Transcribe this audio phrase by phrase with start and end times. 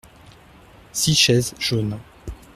[0.93, 1.93] Six chaises jaunes.